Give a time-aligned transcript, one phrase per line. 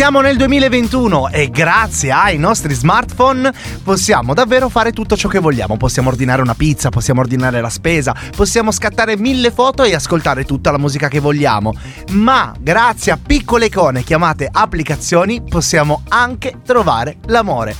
[0.00, 3.52] Siamo nel 2021 e grazie ai nostri smartphone
[3.84, 5.76] possiamo davvero fare tutto ciò che vogliamo.
[5.76, 10.70] Possiamo ordinare una pizza, possiamo ordinare la spesa, possiamo scattare mille foto e ascoltare tutta
[10.70, 11.74] la musica che vogliamo.
[12.12, 17.76] Ma grazie a piccole icone chiamate applicazioni possiamo anche trovare l'amore.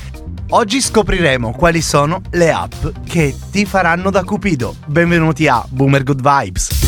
[0.50, 4.76] Oggi scopriremo quali sono le app che ti faranno da cupido.
[4.84, 6.79] Benvenuti a Boomer Good Vibes.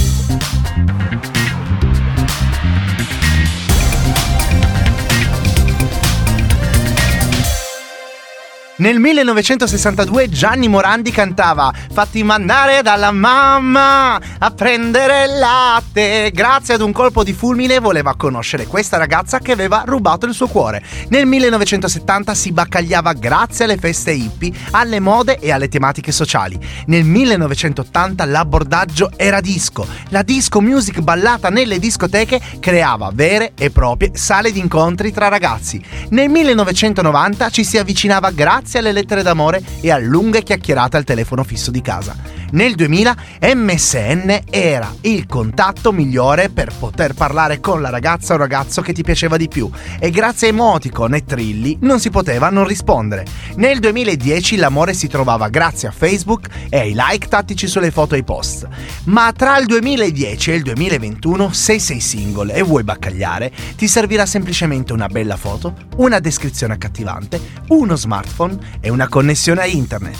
[8.74, 16.30] Nel 1962 Gianni Morandi cantava Fatti mandare dalla mamma a prendere il latte.
[16.32, 20.46] Grazie ad un colpo di fulmine voleva conoscere questa ragazza che aveva rubato il suo
[20.46, 20.82] cuore.
[21.08, 26.58] Nel 1970 si baccagliava grazie alle feste hippie, alle mode e alle tematiche sociali.
[26.86, 29.86] Nel 1980 l'abbordaggio era disco.
[30.08, 35.78] La disco music ballata nelle discoteche creava vere e proprie sale di incontri tra ragazzi.
[36.08, 41.02] Nel 1990 ci si avvicinava grazie grazie alle lettere d'amore e a lunghe chiacchierate al
[41.02, 42.14] telefono fisso di casa.
[42.52, 43.16] Nel 2000
[43.54, 49.02] MSN era il contatto migliore per poter parlare con la ragazza o ragazzo che ti
[49.02, 53.24] piaceva di più e grazie a emoticon e trilli non si poteva non rispondere.
[53.56, 58.18] Nel 2010 l'amore si trovava grazie a Facebook e ai like tattici sulle foto e
[58.18, 58.68] i post.
[59.04, 64.26] Ma tra il 2010 e il 2021, se sei single e vuoi baccagliare, ti servirà
[64.26, 70.18] semplicemente una bella foto, una descrizione accattivante, uno smartphone e una connessione a internet.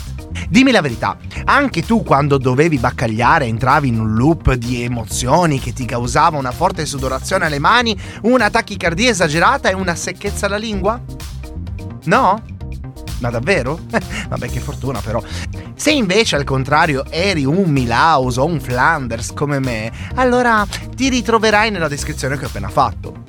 [0.49, 5.73] Dimmi la verità, anche tu quando dovevi baccagliare entravi in un loop di emozioni che
[5.73, 11.01] ti causava una forte sudorazione alle mani, una tachicardia esagerata e una secchezza alla lingua?
[12.05, 12.41] No?
[13.19, 13.79] Ma davvero?
[14.27, 15.23] Vabbè, che fortuna però.
[15.75, 21.71] Se invece al contrario eri un Milaus o un Flanders come me, allora ti ritroverai
[21.71, 23.23] nella descrizione che ho appena fatto.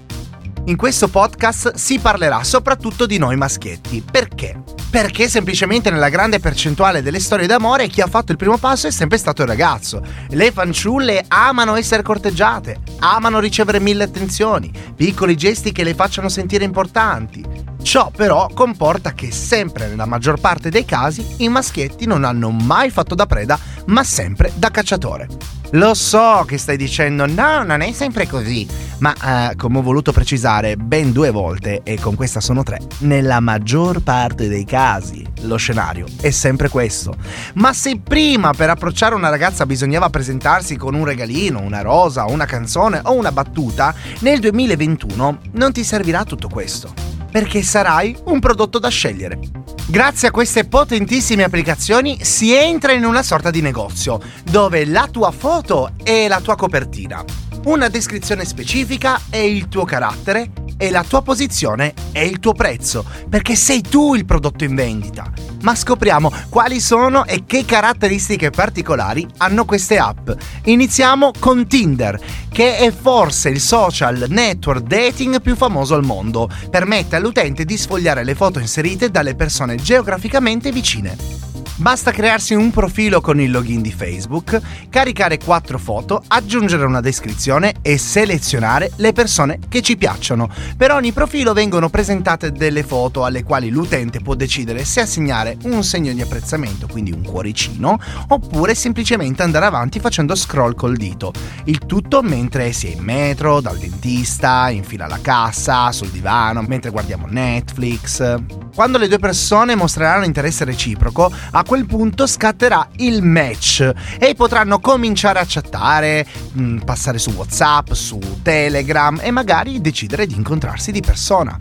[0.65, 4.03] In questo podcast si parlerà soprattutto di noi maschietti.
[4.11, 4.64] Perché?
[4.95, 8.93] Perché semplicemente nella grande percentuale delle storie d'amore chi ha fatto il primo passo è
[8.93, 10.01] sempre stato il ragazzo.
[10.29, 16.63] Le fanciulle amano essere corteggiate, amano ricevere mille attenzioni, piccoli gesti che le facciano sentire
[16.63, 17.54] importanti.
[17.85, 22.89] Ciò però comporta che sempre nella maggior parte dei casi i maschietti non hanno mai
[22.91, 25.29] fatto da preda, ma sempre da cacciatore.
[25.73, 28.67] Lo so che stai dicendo no, non è sempre così,
[28.99, 33.39] ma eh, come ho voluto precisare ben due volte, e con questa sono tre, nella
[33.41, 37.15] maggior parte dei casi lo scenario è sempre questo.
[37.55, 42.47] Ma se prima per approcciare una ragazza bisognava presentarsi con un regalino, una rosa, una
[42.47, 48.79] canzone o una battuta, nel 2021 non ti servirà tutto questo perché sarai un prodotto
[48.79, 49.41] da scegliere.
[49.89, 55.33] Grazie a queste potentissime applicazioni si entra in una sorta di negozio, dove la tua
[55.33, 57.25] foto è la tua copertina,
[57.65, 63.05] una descrizione specifica è il tuo carattere e la tua posizione è il tuo prezzo,
[63.29, 65.33] perché sei tu il prodotto in vendita
[65.65, 70.31] ma scopriamo quali sono e che caratteristiche particolari hanno queste app.
[70.65, 72.21] Iniziamo con Tinder,
[72.51, 76.49] che è forse il social network dating più famoso al mondo.
[76.71, 81.54] Permette all'utente di sfogliare le foto inserite dalle persone geograficamente vicine.
[81.77, 87.75] Basta crearsi un profilo con il login di Facebook, caricare quattro foto, aggiungere una descrizione
[87.83, 90.49] e selezionare le persone che ci piacciono.
[90.77, 95.83] Per ogni profilo vengono presentate delle foto alle quali l'utente può decidere se assegnare un
[95.83, 97.99] segno di apprezzamento, quindi un cuoricino,
[98.29, 101.33] oppure semplicemente andare avanti facendo scroll col dito.
[101.65, 106.63] Il tutto mentre si è in metro, dal dentista, in fila alla cassa, sul divano,
[106.63, 108.64] mentre guardiamo Netflix.
[108.75, 114.81] Quando le due persone mostreranno interesse reciproco, a quel punto scatterà il match e potranno
[114.81, 116.27] cominciare a chattare,
[116.59, 121.57] mm, passare su WhatsApp, su Telegram e magari decidere di incontrarsi di persona.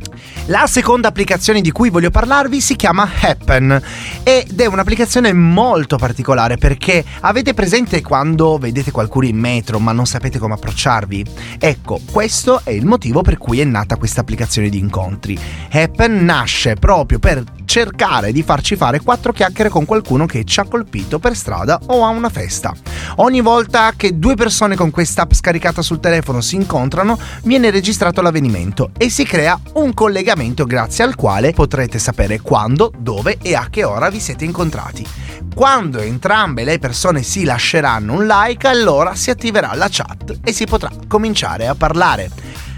[0.47, 3.79] La seconda applicazione di cui voglio parlarvi si chiama Happen
[4.23, 10.07] ed è un'applicazione molto particolare perché avete presente quando vedete qualcuno in metro ma non
[10.07, 11.25] sapete come approcciarvi?
[11.59, 15.39] Ecco, questo è il motivo per cui è nata questa applicazione di incontri.
[15.69, 20.65] Happen nasce proprio per cercare di farci fare quattro chiacchiere con qualcuno che ci ha
[20.65, 22.73] colpito per strada o a una festa.
[23.17, 28.91] Ogni volta che due persone con quest'app scaricata sul telefono si incontrano, viene registrato l'avvenimento
[28.97, 33.83] e si crea un collegamento grazie al quale potrete sapere quando, dove e a che
[33.83, 35.05] ora vi siete incontrati.
[35.53, 40.65] Quando entrambe le persone si lasceranno un like, allora si attiverà la chat e si
[40.65, 42.31] potrà cominciare a parlare.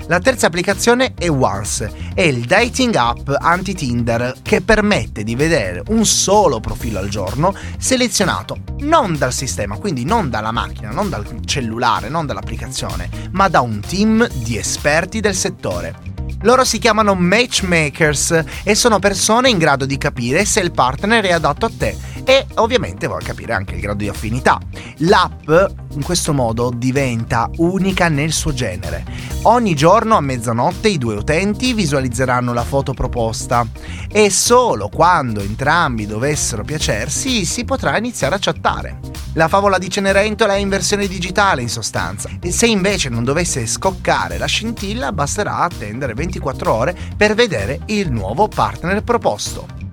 [0.08, 6.06] La terza applicazione è Once, è il dating app anti-Tinder che permette di vedere un
[6.06, 12.10] solo profilo al giorno selezionato non dal sistema, quindi non dalla macchina, non dal cellulare,
[12.10, 16.14] non dall'applicazione, ma da un team di esperti del settore.
[16.42, 21.32] Loro si chiamano matchmakers e sono persone in grado di capire se il partner è
[21.32, 24.60] adatto a te e ovviamente vuoi capire anche il grado di affinità.
[24.98, 25.50] L'app
[25.92, 29.06] in questo modo diventa unica nel suo genere.
[29.44, 33.66] Ogni giorno a mezzanotte i due utenti visualizzeranno la foto proposta
[34.12, 39.00] e solo quando entrambi dovessero piacersi si potrà iniziare a chattare.
[39.34, 44.38] La favola di Cenerentola è in versione digitale in sostanza se invece non dovesse scoccare
[44.38, 49.85] la scintilla basterà attendere 24 ore per vedere il nuovo partner proposto.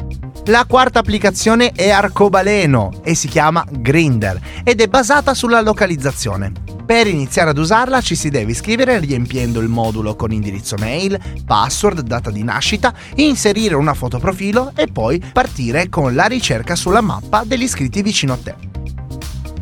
[0.46, 6.50] La quarta applicazione è arcobaleno e si chiama Grinder ed è basata sulla localizzazione.
[6.84, 11.16] Per iniziare ad usarla ci si deve iscrivere riempiendo il modulo con indirizzo mail,
[11.46, 17.00] password, data di nascita, inserire una foto profilo e poi partire con la ricerca sulla
[17.00, 18.56] mappa degli iscritti vicino a te.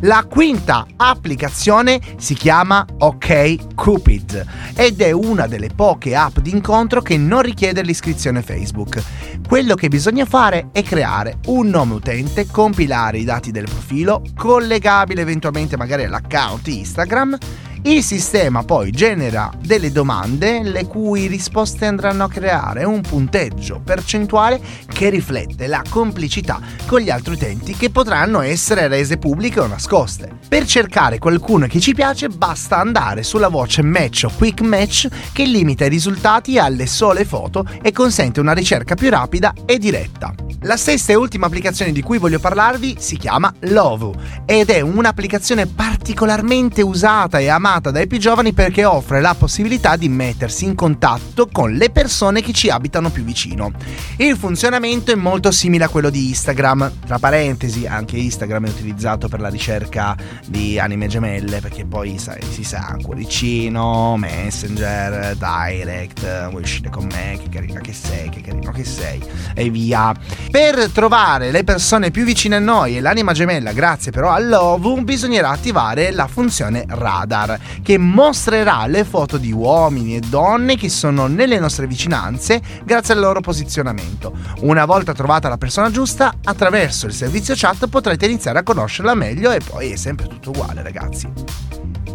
[0.03, 4.45] La quinta applicazione si chiama OK Cupid
[4.75, 8.99] ed è una delle poche app di incontro che non richiede l'iscrizione Facebook.
[9.47, 15.21] Quello che bisogna fare è creare un nome utente, compilare i dati del profilo, collegabile
[15.21, 17.37] eventualmente magari all'account Instagram
[17.83, 24.61] il sistema poi genera delle domande le cui risposte andranno a creare un punteggio percentuale
[24.87, 30.31] che riflette la complicità con gli altri utenti che potranno essere rese pubbliche o nascoste.
[30.47, 35.45] Per cercare qualcuno che ci piace basta andare sulla voce Match o Quick Match che
[35.45, 40.35] limita i risultati alle sole foto e consente una ricerca più rapida e diretta.
[40.65, 44.13] La sesta e ultima applicazione di cui voglio parlarvi si chiama Lovu
[44.45, 50.09] ed è un'applicazione particolarmente usata e amata dai più giovani perché offre la possibilità di
[50.09, 53.71] mettersi in contatto con le persone che ci abitano più vicino.
[54.17, 59.29] Il funzionamento è molto simile a quello di Instagram, tra parentesi anche Instagram è utilizzato
[59.29, 66.63] per la ricerca di anime gemelle perché poi sai, si sa cuoricino, messenger, direct, vuoi
[66.63, 69.21] uscire con me, che carina che sei, che carino che sei
[69.53, 70.13] e via.
[70.49, 75.49] Per trovare le persone più vicine a noi e l'anima gemella, grazie però all'OVU, bisognerà
[75.49, 81.59] attivare la funzione radar, che mostrerà le foto di uomini e donne che sono nelle
[81.59, 84.33] nostre vicinanze grazie al loro posizionamento.
[84.61, 89.51] Una volta trovata la persona giusta, attraverso il servizio chat potrete iniziare a conoscerla meglio
[89.51, 91.70] e poi è sempre tutto uguale, ragazzi.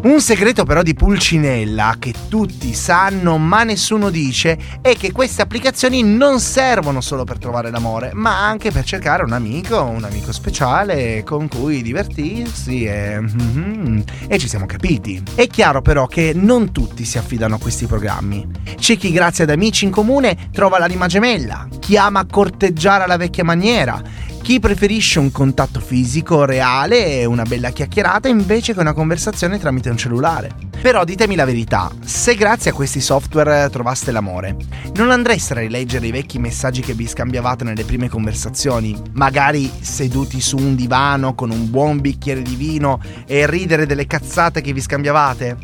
[0.07, 6.05] Un segreto però di Pulcinella che tutti sanno ma nessuno dice è che queste applicazioni
[6.05, 11.25] non servono solo per trovare l'amore, ma anche per cercare un amico, un amico speciale
[11.25, 15.21] con cui divertirsi e, mm-hmm, e ci siamo capiti.
[15.35, 18.47] È chiaro però che non tutti si affidano a questi programmi.
[18.77, 23.43] C'è chi grazie ad amici in comune trova l'anima gemella, chi ama corteggiare alla vecchia
[23.43, 24.01] maniera
[24.47, 29.91] chi preferisce un contatto fisico reale e una bella chiacchierata invece che una conversazione tramite
[29.91, 30.53] un cellulare.
[30.81, 34.55] Però ditemi la verità, se grazie a questi software trovaste l'amore,
[34.95, 40.41] non andreste a rileggere i vecchi messaggi che vi scambiavate nelle prime conversazioni, magari seduti
[40.41, 44.81] su un divano con un buon bicchiere di vino e ridere delle cazzate che vi
[44.81, 45.57] scambiavate?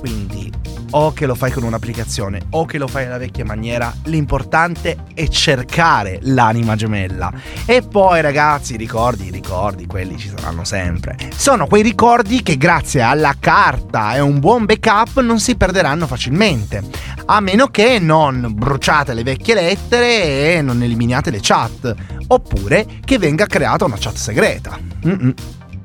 [0.00, 0.51] Quindi
[0.92, 5.28] o che lo fai con un'applicazione o che lo fai nella vecchia maniera, l'importante è
[5.28, 7.32] cercare l'anima gemella.
[7.66, 11.16] E poi ragazzi, ricordi, ricordi, quelli ci saranno sempre.
[11.34, 16.82] Sono quei ricordi che grazie alla carta e un buon backup non si perderanno facilmente.
[17.26, 21.94] A meno che non bruciate le vecchie lettere e non eliminiate le chat.
[22.26, 24.78] Oppure che venga creata una chat segreta.
[25.06, 25.34] Mm-mm.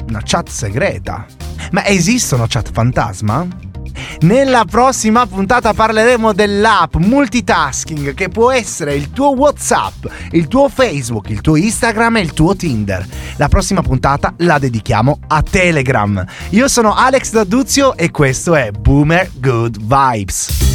[0.08, 1.26] Una chat segreta.
[1.72, 3.46] Ma esistono chat fantasma?
[4.22, 11.30] Nella prossima puntata parleremo dell'app multitasking che può essere il tuo WhatsApp, il tuo Facebook,
[11.30, 13.06] il tuo Instagram e il tuo Tinder.
[13.38, 16.26] La prossima puntata la dedichiamo a Telegram.
[16.50, 20.67] Io sono Alex D'Aduzio e questo è Boomer Good Vibes.